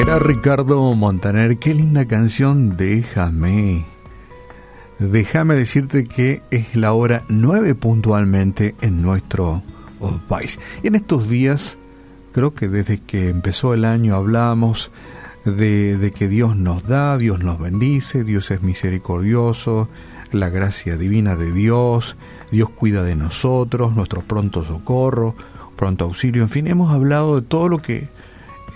Era 0.00 0.18
Ricardo 0.18 0.94
Montaner, 0.94 1.58
qué 1.58 1.74
linda 1.74 2.08
canción, 2.08 2.78
déjame. 2.78 3.84
Déjame 4.98 5.54
decirte 5.54 6.04
que 6.04 6.40
es 6.50 6.74
la 6.74 6.94
hora 6.94 7.24
nueve 7.28 7.74
puntualmente 7.74 8.74
en 8.80 9.02
nuestro 9.02 9.62
país. 10.26 10.58
Y 10.82 10.86
en 10.86 10.94
estos 10.94 11.28
días, 11.28 11.76
creo 12.32 12.54
que 12.54 12.68
desde 12.68 12.98
que 12.98 13.28
empezó 13.28 13.74
el 13.74 13.84
año 13.84 14.14
hablamos 14.14 14.90
de, 15.44 15.98
de 15.98 16.12
que 16.12 16.28
Dios 16.28 16.56
nos 16.56 16.82
da, 16.88 17.18
Dios 17.18 17.40
nos 17.40 17.60
bendice, 17.60 18.24
Dios 18.24 18.50
es 18.50 18.62
misericordioso, 18.62 19.90
la 20.32 20.48
gracia 20.48 20.96
divina 20.96 21.36
de 21.36 21.52
Dios, 21.52 22.16
Dios 22.50 22.70
cuida 22.70 23.02
de 23.02 23.16
nosotros, 23.16 23.94
nuestro 23.94 24.22
pronto 24.22 24.64
socorro, 24.64 25.34
pronto 25.76 26.06
auxilio, 26.06 26.42
en 26.42 26.48
fin, 26.48 26.68
hemos 26.68 26.90
hablado 26.90 27.38
de 27.38 27.46
todo 27.46 27.68
lo 27.68 27.82
que 27.82 28.08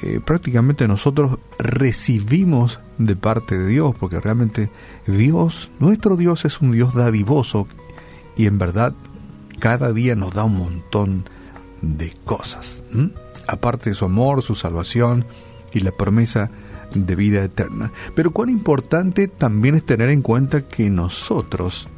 eh, 0.07 0.21
prácticamente 0.23 0.87
nosotros 0.87 1.39
recibimos 1.59 2.79
de 2.99 3.17
parte 3.17 3.57
de 3.57 3.67
Dios, 3.67 3.95
porque 3.99 4.21
realmente 4.21 4.69
Dios, 5.07 5.71
nuestro 5.79 6.19
Dios 6.19 6.45
es 6.45 6.61
un 6.61 6.73
Dios 6.73 6.93
dadivoso 6.93 7.67
y 8.37 8.45
en 8.45 8.59
verdad 8.59 8.93
cada 9.61 9.95
día 9.95 10.15
nos 10.15 10.35
da 10.35 10.45
un 10.45 10.59
montón 10.59 11.25
de 11.81 12.13
cosas, 12.27 12.83
aparte 13.47 13.89
de 13.89 13.97
su 13.97 14.05
amor, 14.05 14.43
su 14.43 14.55
salvación 14.55 15.25
y 15.73 15.81
la 15.81 15.91
promesa 15.91 16.51
de 16.95 17.17
vida 17.17 17.43
eterna. 17.43 17.91
Pero 18.15 18.31
cuán 18.31 18.51
importante 18.51 19.27
también 19.27 19.75
es 19.75 19.87
tener 19.87 20.11
en 20.11 20.21
cuenta 20.21 20.69
que 20.69 20.91
nosotros 20.91 21.89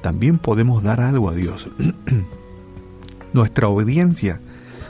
también 0.00 0.38
podemos 0.38 0.82
dar 0.82 1.02
algo 1.02 1.28
a 1.28 1.34
Dios. 1.34 1.68
Nuestra 3.34 3.68
obediencia. 3.68 4.40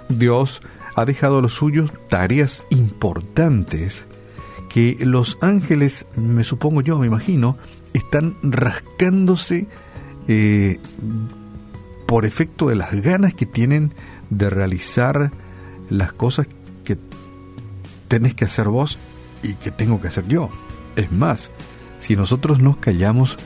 Dios 0.09 0.61
ha 0.97 1.05
dejado 1.05 1.39
a 1.39 1.43
los 1.43 1.53
suyos 1.53 1.93
tareas 2.09 2.63
importantes 2.71 4.07
que 4.71 4.97
los 5.01 5.37
ángeles, 5.43 6.07
me 6.17 6.43
supongo 6.43 6.81
yo, 6.81 6.99
me 6.99 7.07
imagino, 7.07 7.59
están 7.93 8.37
rascándose 8.43 9.67
eh, 10.27 10.81
por 12.07 12.25
efecto 12.25 12.69
de 12.69 12.77
las 12.77 12.93
ganas 12.93 13.35
que 13.35 13.45
tienen 13.45 13.93
de 14.31 14.49
realizar 14.49 15.31
las 15.91 16.13
cosas 16.13 16.47
que 16.83 16.97
tenés 18.09 18.35
que 18.35 18.47
hacer 18.47 18.69
vos 18.69 18.99
y 19.43 19.53
que 19.55 19.71
tengo 19.71 20.01
que 20.01 20.09
hacer 20.09 20.27
yo. 20.27 20.49
Es 20.97 21.13
más, 21.13 21.51
si 21.99 22.17
nosotros 22.17 22.59
nos 22.59 22.79
callamos, 22.79 23.37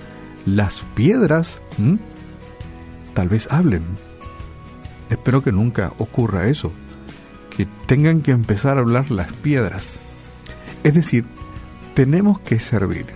las 0.46 0.82
piedras 0.94 1.58
tal 3.12 3.28
vez 3.28 3.48
hablen. 3.50 3.82
Espero 5.10 5.42
que 5.42 5.50
nunca 5.50 5.92
ocurra 5.98 6.46
eso 6.46 6.72
tengan 7.86 8.22
que 8.22 8.30
empezar 8.30 8.76
a 8.76 8.80
hablar 8.80 9.10
las 9.10 9.32
piedras. 9.32 9.96
Es 10.84 10.94
decir, 10.94 11.24
tenemos 11.94 12.40
que 12.40 12.58
servir. 12.58 13.06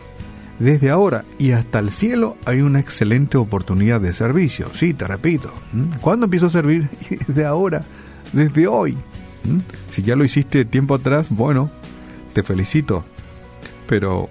Desde 0.58 0.90
ahora 0.90 1.24
y 1.38 1.50
hasta 1.50 1.80
el 1.80 1.90
cielo 1.90 2.36
hay 2.44 2.60
una 2.60 2.78
excelente 2.78 3.36
oportunidad 3.36 4.00
de 4.00 4.12
servicio. 4.12 4.68
Sí, 4.72 4.94
te 4.94 5.06
repito. 5.06 5.52
¿Cuándo 6.00 6.24
empiezo 6.24 6.46
a 6.46 6.50
servir? 6.50 6.88
Desde 7.26 7.44
ahora, 7.44 7.84
desde 8.32 8.66
hoy. 8.66 8.96
Si 9.90 10.02
ya 10.02 10.16
lo 10.16 10.24
hiciste 10.24 10.64
tiempo 10.64 10.94
atrás, 10.94 11.28
bueno, 11.30 11.70
te 12.32 12.42
felicito. 12.42 13.04
Pero 13.86 14.28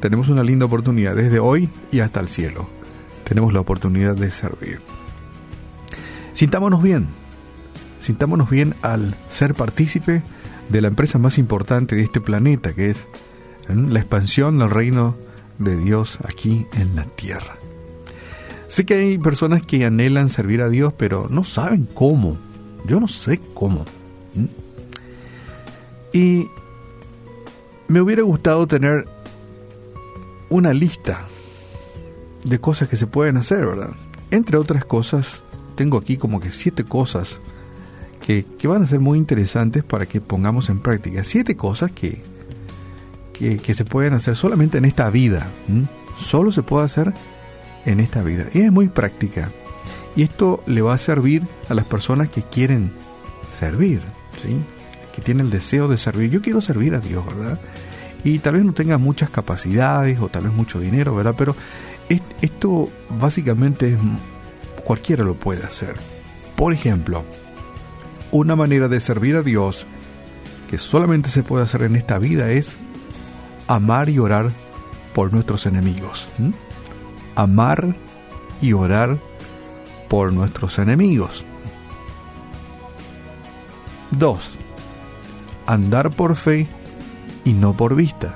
tenemos 0.00 0.28
una 0.28 0.42
linda 0.42 0.66
oportunidad 0.66 1.16
desde 1.16 1.38
hoy 1.38 1.68
y 1.90 2.00
hasta 2.00 2.20
el 2.20 2.28
cielo. 2.28 2.68
Tenemos 3.24 3.52
la 3.52 3.60
oportunidad 3.60 4.14
de 4.14 4.30
servir. 4.30 4.80
Sintámonos 6.32 6.82
bien 6.82 7.21
sintámonos 8.02 8.50
bien 8.50 8.74
al 8.82 9.14
ser 9.28 9.54
partícipe 9.54 10.22
de 10.68 10.80
la 10.80 10.88
empresa 10.88 11.18
más 11.18 11.38
importante 11.38 11.94
de 11.96 12.02
este 12.02 12.20
planeta, 12.20 12.72
que 12.74 12.90
es 12.90 13.06
la 13.68 14.00
expansión 14.00 14.58
del 14.58 14.70
reino 14.70 15.16
de 15.58 15.76
Dios 15.76 16.18
aquí 16.24 16.66
en 16.72 16.96
la 16.96 17.04
tierra. 17.04 17.56
Sé 18.66 18.84
que 18.84 18.94
hay 18.94 19.18
personas 19.18 19.62
que 19.62 19.84
anhelan 19.84 20.30
servir 20.30 20.62
a 20.62 20.68
Dios, 20.68 20.92
pero 20.96 21.28
no 21.30 21.44
saben 21.44 21.86
cómo. 21.94 22.38
Yo 22.86 22.98
no 22.98 23.06
sé 23.06 23.40
cómo. 23.54 23.84
Y 26.12 26.48
me 27.86 28.00
hubiera 28.00 28.22
gustado 28.22 28.66
tener 28.66 29.06
una 30.48 30.72
lista 30.72 31.20
de 32.44 32.58
cosas 32.58 32.88
que 32.88 32.96
se 32.96 33.06
pueden 33.06 33.36
hacer, 33.36 33.64
¿verdad? 33.64 33.90
Entre 34.30 34.56
otras 34.56 34.84
cosas, 34.84 35.42
tengo 35.76 35.98
aquí 35.98 36.16
como 36.16 36.40
que 36.40 36.50
siete 36.50 36.84
cosas 36.84 37.38
que, 38.22 38.46
van 38.68 38.82
a 38.82 38.86
ser 38.86 39.00
muy 39.00 39.18
interesantes 39.18 39.84
para 39.84 40.06
que 40.06 40.20
pongamos 40.20 40.70
en 40.70 40.80
práctica. 40.80 41.24
Siete 41.24 41.56
cosas 41.56 41.90
que, 41.90 42.22
que, 43.32 43.74
se 43.74 43.84
pueden 43.84 44.14
hacer 44.14 44.36
solamente 44.36 44.78
en 44.78 44.84
esta 44.84 45.10
vida. 45.10 45.48
Solo 46.16 46.52
se 46.52 46.62
puede 46.62 46.86
hacer 46.86 47.12
en 47.84 48.00
esta 48.00 48.22
vida. 48.22 48.46
Y 48.54 48.60
es 48.60 48.72
muy 48.72 48.88
práctica. 48.88 49.50
Y 50.14 50.22
esto 50.22 50.62
le 50.66 50.82
va 50.82 50.94
a 50.94 50.98
servir 50.98 51.42
a 51.68 51.74
las 51.74 51.84
personas 51.84 52.28
que 52.28 52.42
quieren 52.42 52.92
servir, 53.48 54.00
¿sí? 54.42 54.56
que 55.14 55.22
tienen 55.22 55.46
el 55.46 55.52
deseo 55.52 55.88
de 55.88 55.96
servir. 55.96 56.30
Yo 56.30 56.42
quiero 56.42 56.60
servir 56.60 56.94
a 56.94 57.00
Dios, 57.00 57.24
¿verdad? 57.26 57.58
Y 58.24 58.38
tal 58.38 58.54
vez 58.54 58.64
no 58.64 58.72
tenga 58.72 58.98
muchas 58.98 59.30
capacidades 59.30 60.20
o 60.20 60.28
tal 60.28 60.44
vez 60.44 60.52
mucho 60.52 60.78
dinero, 60.80 61.14
¿verdad? 61.14 61.34
Pero 61.36 61.56
esto 62.40 62.90
básicamente 63.20 63.96
cualquiera 64.84 65.24
lo 65.24 65.34
puede 65.34 65.64
hacer. 65.64 65.96
Por 66.56 66.72
ejemplo, 66.72 67.24
una 68.32 68.56
manera 68.56 68.88
de 68.88 69.00
servir 69.00 69.36
a 69.36 69.42
Dios 69.42 69.86
que 70.68 70.78
solamente 70.78 71.30
se 71.30 71.42
puede 71.42 71.64
hacer 71.64 71.82
en 71.82 71.94
esta 71.96 72.18
vida 72.18 72.50
es 72.50 72.74
amar 73.68 74.08
y 74.08 74.18
orar 74.18 74.50
por 75.14 75.32
nuestros 75.32 75.66
enemigos. 75.66 76.28
Amar 77.36 77.94
y 78.62 78.72
orar 78.72 79.18
por 80.08 80.32
nuestros 80.32 80.78
enemigos. 80.78 81.44
2. 84.12 84.58
Andar 85.66 86.10
por 86.10 86.34
fe 86.34 86.66
y 87.44 87.52
no 87.52 87.74
por 87.74 87.94
vista. 87.94 88.34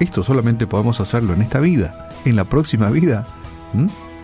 Esto 0.00 0.22
solamente 0.22 0.66
podemos 0.66 1.00
hacerlo 1.00 1.34
en 1.34 1.42
esta 1.42 1.60
vida. 1.60 2.08
En 2.24 2.34
la 2.34 2.44
próxima 2.44 2.88
vida 2.88 3.26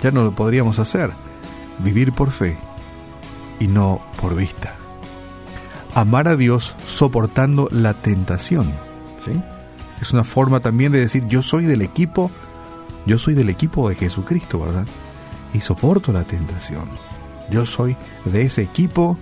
ya 0.03 0.11
no 0.11 0.25
lo 0.25 0.34
podríamos 0.34 0.79
hacer. 0.79 1.11
Vivir 1.81 2.13
por 2.13 2.31
fe 2.31 2.57
y 3.60 3.66
no 3.66 4.00
por 4.20 4.34
vista. 4.34 4.75
Amar 5.94 6.28
a 6.28 6.37
Dios 6.37 6.75
soportando 6.87 7.69
la 7.70 7.94
tentación. 7.94 8.72
Es 10.00 10.12
una 10.12 10.25
forma 10.25 10.60
también 10.60 10.92
de 10.92 11.00
decir 11.00 11.26
yo 11.28 11.41
soy 11.41 11.65
del 11.65 11.82
equipo, 11.82 12.31
yo 13.06 13.19
soy 13.19 13.34
del 13.34 13.48
equipo 13.48 13.88
de 13.88 13.94
Jesucristo, 13.94 14.60
¿verdad? 14.60 14.87
Y 15.53 15.60
soporto 15.60 16.12
la 16.12 16.25
tentación. 16.25 16.88
Yo 17.50 17.65
soy 17.65 17.97
de 18.25 18.42
ese 18.42 18.62
equipo 18.62 19.16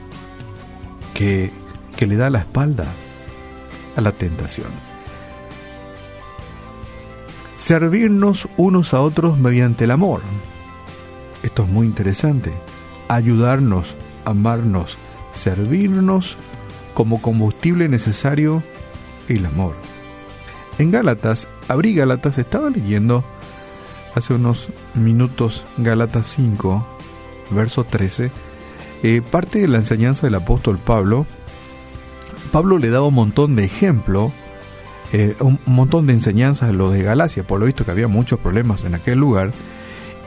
que, 1.14 1.52
que 1.96 2.06
le 2.06 2.16
da 2.16 2.30
la 2.30 2.40
espalda 2.40 2.86
a 3.96 4.00
la 4.00 4.12
tentación. 4.12 4.70
Servirnos 7.58 8.48
unos 8.56 8.94
a 8.94 9.02
otros 9.02 9.38
mediante 9.38 9.84
el 9.84 9.90
amor. 9.92 10.20
Esto 11.42 11.64
es 11.64 11.68
muy 11.68 11.86
interesante. 11.86 12.52
Ayudarnos 13.08 13.94
amarnos, 14.24 14.98
servirnos 15.32 16.36
como 16.94 17.20
combustible 17.20 17.88
necesario 17.88 18.62
el 19.28 19.46
amor. 19.46 19.74
En 20.78 20.90
Gálatas, 20.90 21.48
abrí 21.68 21.94
Gálatas, 21.94 22.38
estaba 22.38 22.70
leyendo 22.70 23.24
hace 24.14 24.34
unos 24.34 24.68
minutos 24.94 25.64
Gálatas 25.78 26.26
5, 26.28 26.86
verso 27.50 27.84
13, 27.84 28.30
eh, 29.02 29.22
parte 29.22 29.60
de 29.60 29.68
la 29.68 29.78
enseñanza 29.78 30.26
del 30.26 30.34
apóstol 30.36 30.78
Pablo. 30.78 31.26
Pablo 32.50 32.78
le 32.78 32.90
daba 32.90 33.06
un 33.06 33.14
montón 33.14 33.56
de 33.56 33.64
ejemplos, 33.64 34.32
eh, 35.12 35.34
un 35.40 35.58
montón 35.66 36.06
de 36.06 36.14
enseñanzas 36.14 36.70
a 36.70 36.72
lo 36.72 36.90
de 36.90 37.02
Galacia, 37.02 37.42
por 37.42 37.60
lo 37.60 37.66
visto 37.66 37.84
que 37.84 37.90
había 37.90 38.08
muchos 38.08 38.38
problemas 38.38 38.84
en 38.84 38.94
aquel 38.94 39.18
lugar, 39.18 39.52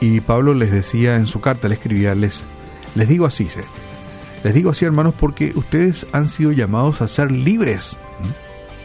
y 0.00 0.20
Pablo 0.20 0.54
les 0.54 0.70
decía 0.70 1.16
en 1.16 1.26
su 1.26 1.40
carta, 1.40 1.68
le 1.68 1.74
escribía, 1.74 2.14
les, 2.14 2.44
les 2.94 3.08
digo 3.08 3.26
así, 3.26 3.48
les 4.46 4.54
digo 4.54 4.70
así, 4.70 4.84
hermanos, 4.84 5.12
porque 5.18 5.50
ustedes 5.56 6.06
han 6.12 6.28
sido 6.28 6.52
llamados 6.52 7.02
a 7.02 7.08
ser 7.08 7.32
libres. 7.32 7.98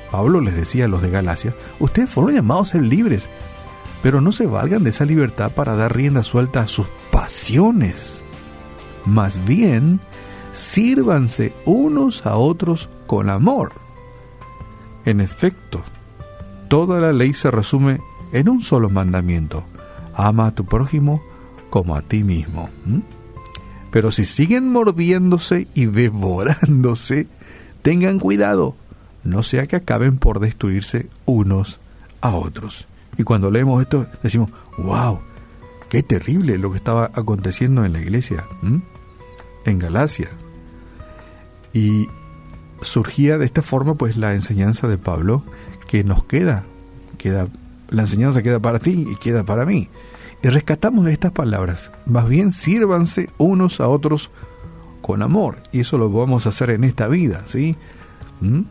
Pablo 0.10 0.42
les 0.42 0.56
decía 0.56 0.86
a 0.86 0.88
los 0.88 1.04
de 1.04 1.12
Galacia, 1.12 1.54
ustedes 1.80 2.10
fueron 2.10 2.34
llamados 2.34 2.70
a 2.70 2.72
ser 2.72 2.82
libres, 2.82 3.26
pero 4.02 4.22
no 4.22 4.32
se 4.32 4.48
valgan 4.48 4.84
de 4.84 4.90
esa 4.90 5.06
libertad 5.06 5.52
para 5.52 5.76
dar 5.76 5.96
rienda 5.96 6.24
suelta 6.24 6.62
a 6.62 6.68
sus 6.68 6.88
pasiones. 7.12 8.24
Más 9.06 9.46
bien, 9.46 10.00
sírvanse 10.52 11.54
unos 11.66 12.26
a 12.26 12.38
otros 12.38 12.90
con 13.06 13.30
amor. 13.30 13.74
En 15.06 15.22
efecto, 15.22 15.84
toda 16.70 17.00
la 17.00 17.14
ley 17.14 17.36
se 17.36 17.52
resume 17.52 18.02
en 18.34 18.50
un 18.50 18.64
solo 18.64 18.90
mandamiento. 18.90 19.64
Ama 20.16 20.48
a 20.48 20.56
tu 20.56 20.66
prójimo 20.66 21.22
como 21.70 21.96
a 21.96 22.02
ti 22.02 22.24
mismo. 22.24 22.72
Pero 23.92 24.12
si 24.12 24.26
siguen 24.26 24.70
mordiéndose 24.70 25.68
y 25.74 25.86
devorándose, 25.86 27.28
tengan 27.82 28.20
cuidado, 28.20 28.76
no 29.24 29.44
sea 29.44 29.68
que 29.68 29.76
acaben 29.76 30.18
por 30.18 30.40
destruirse 30.40 31.08
unos 31.26 31.80
a 32.22 32.36
otros. 32.36 32.88
Y 33.18 33.24
cuando 33.24 33.52
leemos 33.52 33.82
esto 33.82 34.08
decimos, 34.24 34.50
wow, 34.78 35.20
qué 35.90 36.04
terrible 36.04 36.58
lo 36.58 36.72
que 36.72 36.78
estaba 36.78 37.12
aconteciendo 37.14 37.84
en 37.84 37.94
la 37.94 38.02
iglesia, 38.02 38.46
en 39.66 39.80
Galacia. 39.80 40.30
Y 41.74 42.08
surgía 42.82 43.38
de 43.38 43.46
esta 43.46 43.62
forma 43.62 43.96
pues 43.96 44.18
la 44.18 44.34
enseñanza 44.34 44.88
de 44.88 44.98
Pablo 44.98 45.44
que 45.88 46.04
nos 46.04 46.24
queda, 46.24 46.64
queda 47.18 47.48
la 47.92 48.04
enseñanza 48.04 48.42
queda 48.42 48.60
para 48.60 48.80
ti 48.80 49.06
y 49.12 49.16
queda 49.18 49.44
para 49.44 49.66
mí. 49.66 49.90
Y 50.44 50.50
rescatamos 50.50 51.08
estas 51.08 51.32
palabras, 51.32 51.92
más 52.06 52.28
bien 52.28 52.52
sírvanse 52.52 53.30
unos 53.38 53.80
a 53.80 53.88
otros 53.88 54.32
con 55.02 55.22
amor, 55.22 55.58
y 55.72 55.82
eso 55.82 55.98
lo 55.98 56.10
vamos 56.10 56.46
a 56.46 56.50
hacer 56.50 56.72
en 56.72 56.84
esta 56.84 57.08
vida, 57.08 57.44
¿sí? 57.48 57.76
¿Mm? 58.40 58.62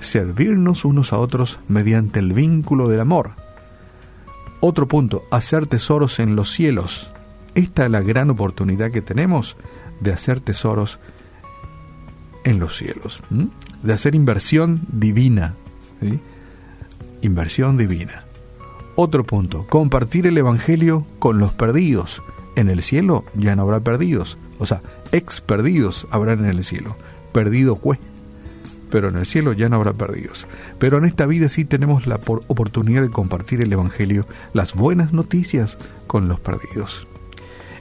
Servirnos 0.00 0.84
unos 0.84 1.12
a 1.12 1.18
otros 1.18 1.60
mediante 1.68 2.18
el 2.18 2.32
vínculo 2.32 2.88
del 2.88 3.00
amor. 3.00 3.32
Otro 4.60 4.88
punto, 4.88 5.24
hacer 5.30 5.66
tesoros 5.66 6.18
en 6.18 6.36
los 6.36 6.50
cielos. 6.50 7.08
Esta 7.54 7.84
es 7.84 7.90
la 7.90 8.00
gran 8.00 8.30
oportunidad 8.30 8.90
que 8.90 9.02
tenemos 9.02 9.56
de 10.00 10.12
hacer 10.12 10.40
tesoros 10.40 10.98
en 12.44 12.58
los 12.58 12.76
cielos, 12.76 13.22
de 13.82 13.92
hacer 13.92 14.14
inversión 14.14 14.80
divina, 14.90 15.54
inversión 17.22 17.76
divina. 17.76 18.24
Otro 19.02 19.24
punto, 19.24 19.64
compartir 19.66 20.26
el 20.26 20.36
Evangelio 20.36 21.06
con 21.18 21.38
los 21.38 21.52
perdidos. 21.52 22.22
En 22.54 22.68
el 22.68 22.82
cielo 22.82 23.24
ya 23.32 23.56
no 23.56 23.62
habrá 23.62 23.80
perdidos, 23.80 24.36
o 24.58 24.66
sea, 24.66 24.82
ex 25.10 25.40
perdidos 25.40 26.06
habrán 26.10 26.40
en 26.40 26.50
el 26.50 26.62
cielo, 26.64 26.98
perdido 27.32 27.76
fue, 27.76 27.98
pero 28.90 29.08
en 29.08 29.16
el 29.16 29.24
cielo 29.24 29.54
ya 29.54 29.70
no 29.70 29.76
habrá 29.76 29.94
perdidos. 29.94 30.46
Pero 30.78 30.98
en 30.98 31.06
esta 31.06 31.24
vida 31.24 31.48
sí 31.48 31.64
tenemos 31.64 32.06
la 32.06 32.16
oportunidad 32.16 33.00
de 33.00 33.08
compartir 33.08 33.62
el 33.62 33.72
Evangelio, 33.72 34.26
las 34.52 34.74
buenas 34.74 35.14
noticias 35.14 35.78
con 36.06 36.28
los 36.28 36.38
perdidos. 36.38 37.06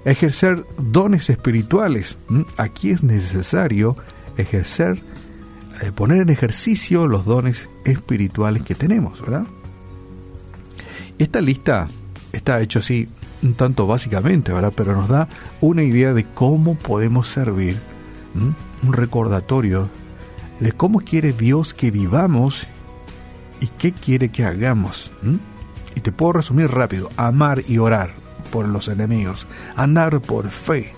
Ejercer 0.05 0.65
dones 0.77 1.29
espirituales. 1.29 2.17
Aquí 2.55 2.91
es 2.91 3.03
necesario 3.03 3.97
ejercer, 4.37 5.03
eh, 5.81 5.91
poner 5.93 6.21
en 6.21 6.29
ejercicio 6.29 7.07
los 7.07 7.25
dones 7.25 7.67
espirituales 7.83 8.63
que 8.63 8.73
tenemos, 8.73 9.19
¿verdad? 9.19 9.47
Esta 11.19 11.41
lista 11.41 11.89
está 12.31 12.61
hecha 12.61 12.79
así 12.79 13.09
un 13.43 13.53
tanto 13.53 13.85
básicamente, 13.85 14.53
¿verdad? 14.53 14.71
Pero 14.75 14.95
nos 14.95 15.09
da 15.09 15.27
una 15.59 15.83
idea 15.83 16.13
de 16.13 16.23
cómo 16.23 16.75
podemos 16.75 17.27
servir, 17.27 17.77
un 18.33 18.93
recordatorio 18.93 19.89
de 20.61 20.71
cómo 20.71 20.99
quiere 20.99 21.33
Dios 21.33 21.73
que 21.73 21.91
vivamos 21.91 22.67
y 23.59 23.67
qué 23.67 23.91
quiere 23.91 24.29
que 24.29 24.45
hagamos. 24.45 25.11
Y 25.93 25.99
te 25.99 26.13
puedo 26.13 26.33
resumir 26.33 26.71
rápido, 26.71 27.09
amar 27.17 27.63
y 27.67 27.79
orar 27.79 28.11
por 28.49 28.67
los 28.67 28.87
enemigos, 28.87 29.45
andar 29.75 30.21
por 30.21 30.49
fe, 30.49 30.93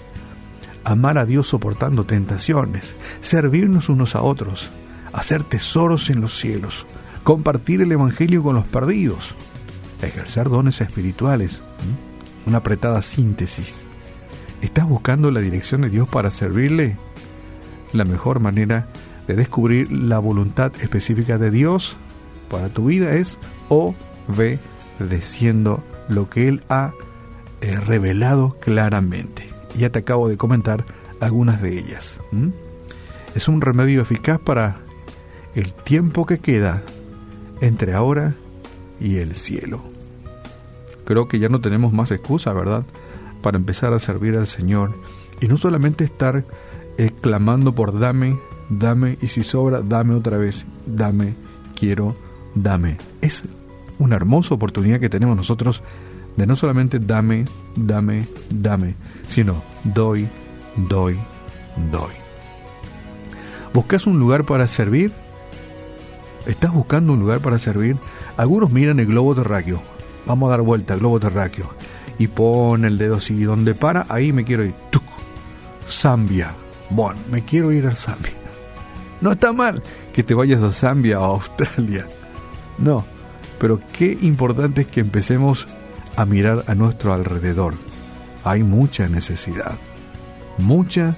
amar 0.84 1.18
a 1.18 1.26
Dios 1.26 1.48
soportando 1.48 2.04
tentaciones, 2.04 2.96
servirnos 3.22 3.90
unos 3.90 4.16
a 4.16 4.22
otros, 4.22 4.70
hacer 5.14 5.44
tesoros 5.44 6.12
en 6.12 6.22
los 6.22 6.38
cielos, 6.38 6.86
compartir 7.24 7.82
el 7.82 7.92
Evangelio 7.92 8.44
con 8.44 8.56
los 8.56 8.66
perdidos, 8.66 9.36
ejercer 10.08 10.50
dones 10.50 10.82
espirituales. 10.82 11.62
Una 12.46 12.58
apretada 12.58 13.02
síntesis. 13.02 13.76
¿Estás 14.62 14.88
buscando 14.88 15.32
la 15.32 15.40
dirección 15.42 15.82
de 15.82 15.90
Dios 15.90 16.08
para 16.08 16.32
servirle? 16.32 16.98
La 17.94 18.06
mejor 18.06 18.40
manera 18.40 18.88
de 19.28 19.36
descubrir 19.36 19.92
la 19.92 20.20
voluntad 20.20 20.72
específica 20.82 21.38
de 21.38 21.52
Dios 21.52 21.98
para 22.50 22.70
tu 22.70 22.86
vida 22.86 23.14
es 23.14 23.38
obedeciendo 24.30 25.84
lo 26.10 26.30
que 26.30 26.48
Él 26.48 26.64
ha 26.70 26.92
eh, 27.62 27.80
revelado 27.80 28.58
claramente 28.60 29.52
ya 29.78 29.90
te 29.90 30.00
acabo 30.00 30.30
de 30.30 30.38
comentar 30.38 30.86
algunas 31.20 31.62
de 31.62 31.78
ellas. 31.78 32.18
Es 33.36 33.48
un 33.48 33.62
remedio 33.62 34.02
eficaz 34.02 34.40
para 34.40 34.78
el 35.56 35.74
tiempo 35.74 36.26
que 36.26 36.40
queda 36.40 36.82
entre 37.62 37.94
ahora 37.94 38.34
y 39.00 39.18
el 39.18 39.36
cielo. 39.36 39.91
Creo 41.12 41.28
que 41.28 41.40
ya 41.40 41.50
no 41.50 41.60
tenemos 41.60 41.92
más 41.92 42.10
excusa, 42.10 42.54
¿verdad? 42.54 42.86
Para 43.42 43.58
empezar 43.58 43.92
a 43.92 44.00
servir 44.00 44.38
al 44.38 44.48
Señor 44.48 44.96
y 45.42 45.50
no 45.50 45.58
solamente 45.58 46.06
estar 46.06 46.46
exclamando 46.98 47.76
por 47.76 48.00
dame, 48.00 48.40
dame 48.70 49.18
y 49.22 49.28
si 49.28 49.44
sobra, 49.44 49.82
dame 49.82 50.14
otra 50.14 50.38
vez, 50.38 50.66
dame, 50.86 51.36
quiero, 51.76 52.16
dame. 52.56 52.98
Es 53.20 53.44
una 54.00 54.16
hermosa 54.16 54.56
oportunidad 54.56 55.02
que 55.02 55.10
tenemos 55.10 55.36
nosotros 55.36 55.84
de 56.38 56.48
no 56.48 56.56
solamente 56.56 56.98
dame, 56.98 57.44
dame, 57.76 58.26
dame, 58.50 58.96
sino 59.28 59.62
doy, 59.84 60.30
doy, 60.78 61.20
doy. 61.92 62.14
¿Buscas 63.74 64.08
un 64.08 64.18
lugar 64.18 64.46
para 64.46 64.66
servir? 64.70 65.12
¿Estás 66.46 66.72
buscando 66.74 67.12
un 67.12 67.20
lugar 67.20 67.42
para 67.42 67.60
servir? 67.60 67.98
Algunos 68.38 68.72
miran 68.72 69.02
el 69.02 69.08
globo 69.08 69.36
terráqueo. 69.36 69.82
Vamos 70.26 70.48
a 70.48 70.52
dar 70.52 70.62
vuelta 70.62 70.94
al 70.94 71.00
globo 71.00 71.20
terráqueo. 71.20 71.70
Y 72.18 72.28
pone 72.28 72.88
el 72.88 72.98
dedo 72.98 73.18
así. 73.18 73.44
Donde 73.44 73.74
para, 73.74 74.06
ahí 74.10 74.34
me 74.34 74.44
quiero 74.44 74.64
ir. 74.64 74.74
Zambia. 75.88 76.56
Bueno, 76.90 77.20
me 77.30 77.44
quiero 77.44 77.72
ir 77.72 77.88
a 77.88 77.96
Zambia. 77.96 78.34
No 79.20 79.32
está 79.32 79.54
mal 79.54 79.84
que 80.14 80.24
te 80.24 80.34
vayas 80.34 80.62
a 80.64 80.72
Zambia 80.72 81.20
o 81.20 81.24
a 81.24 81.28
Australia. 81.28 82.08
No. 82.78 83.06
Pero 83.60 83.80
qué 83.94 84.18
importante 84.22 84.82
es 84.82 84.88
que 84.88 85.02
empecemos 85.02 85.68
a 86.16 86.26
mirar 86.26 86.64
a 86.68 86.76
nuestro 86.76 87.14
alrededor. 87.14 87.76
Hay 88.44 88.64
mucha 88.64 89.08
necesidad. 89.08 89.74
Mucha 90.58 91.18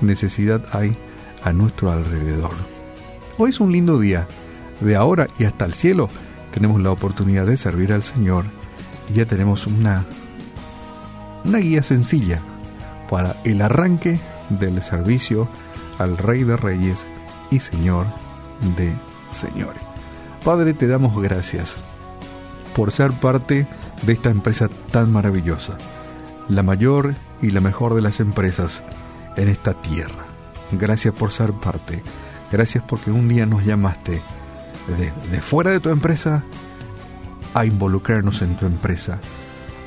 necesidad 0.00 0.64
hay 0.72 0.96
a 1.42 1.52
nuestro 1.52 1.92
alrededor. 1.92 2.52
Hoy 3.38 3.50
es 3.50 3.60
un 3.60 3.72
lindo 3.72 3.98
día. 3.98 4.26
De 4.80 4.96
ahora 4.96 5.28
y 5.38 5.44
hasta 5.44 5.64
el 5.64 5.74
cielo 5.74 6.08
tenemos 6.54 6.80
la 6.80 6.92
oportunidad 6.92 7.46
de 7.46 7.56
servir 7.56 7.92
al 7.92 8.04
Señor 8.04 8.44
ya 9.12 9.26
tenemos 9.26 9.66
una, 9.66 10.04
una 11.44 11.58
guía 11.58 11.82
sencilla 11.82 12.40
para 13.10 13.36
el 13.44 13.60
arranque 13.60 14.20
del 14.48 14.80
servicio 14.80 15.48
al 15.98 16.16
Rey 16.16 16.44
de 16.44 16.56
Reyes 16.56 17.06
y 17.50 17.60
Señor 17.60 18.06
de 18.76 18.94
Señores. 19.30 19.82
Padre, 20.44 20.74
te 20.74 20.86
damos 20.86 21.20
gracias 21.20 21.74
por 22.74 22.92
ser 22.92 23.12
parte 23.12 23.66
de 24.02 24.12
esta 24.12 24.30
empresa 24.30 24.68
tan 24.90 25.12
maravillosa, 25.12 25.76
la 26.48 26.62
mayor 26.62 27.14
y 27.42 27.50
la 27.50 27.60
mejor 27.60 27.94
de 27.94 28.02
las 28.02 28.20
empresas 28.20 28.82
en 29.36 29.48
esta 29.48 29.74
tierra. 29.74 30.24
Gracias 30.72 31.14
por 31.14 31.30
ser 31.30 31.52
parte, 31.52 32.02
gracias 32.50 32.84
porque 32.86 33.10
un 33.10 33.28
día 33.28 33.44
nos 33.44 33.64
llamaste 33.64 34.22
de, 34.86 35.40
fuera 35.40 35.70
de 35.70 35.80
tu 35.80 35.90
empresa 35.90 36.42
a 37.54 37.64
involucrarnos 37.64 38.42
en 38.42 38.56
tu 38.56 38.66
empresa, 38.66 39.20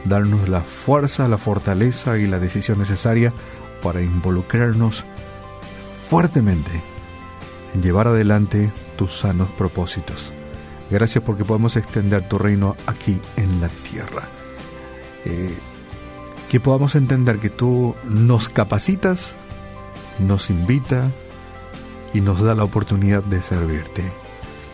darnos 0.05 0.47
la 0.49 0.61
fuerza, 0.61 1.27
la 1.27 1.37
fortaleza 1.37 2.17
y 2.17 2.27
la 2.27 2.39
decisión 2.39 2.79
necesaria 2.79 3.33
para 3.81 4.01
involucrarnos 4.01 5.03
fuertemente 6.09 6.81
en 7.73 7.81
llevar 7.81 8.07
adelante 8.07 8.71
tus 8.95 9.19
sanos 9.19 9.49
propósitos. 9.51 10.33
Gracias 10.89 11.23
porque 11.23 11.43
podemos 11.43 11.75
extender 11.75 12.27
tu 12.27 12.37
reino 12.37 12.75
aquí 12.85 13.19
en 13.35 13.59
la 13.59 13.67
tierra. 13.67 14.23
Eh, 15.25 15.53
que 16.49 16.61
podamos 16.61 16.95
entender 16.95 17.39
que 17.39 17.49
tú 17.49 17.93
nos 18.05 18.47
capacitas, 18.47 19.33
nos 20.19 20.49
invita 20.49 21.11
y 22.13 22.21
nos 22.21 22.41
da 22.41 22.55
la 22.55 22.63
oportunidad 22.63 23.21
de 23.23 23.41
servirte. 23.41 24.03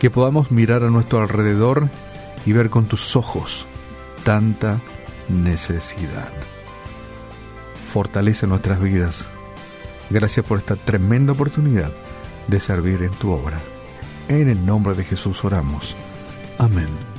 Que 0.04 0.10
podamos 0.10 0.50
mirar 0.50 0.84
a 0.84 0.90
nuestro 0.90 1.20
alrededor 1.20 1.88
y 2.44 2.52
ver 2.52 2.68
con 2.68 2.84
tus 2.84 3.16
ojos 3.16 3.64
tanta 4.22 4.82
necesidad. 5.30 6.28
Fortalece 7.88 8.46
nuestras 8.46 8.82
vidas. 8.82 9.28
Gracias 10.10 10.44
por 10.44 10.58
esta 10.58 10.76
tremenda 10.76 11.32
oportunidad 11.32 11.90
de 12.48 12.60
servir 12.60 13.02
en 13.02 13.12
tu 13.12 13.30
obra. 13.30 13.58
En 14.28 14.50
el 14.50 14.66
nombre 14.66 14.92
de 14.92 15.04
Jesús 15.04 15.42
oramos. 15.42 15.96
Amén. 16.58 17.13